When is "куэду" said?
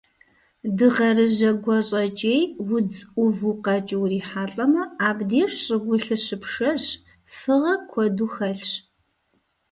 7.89-8.29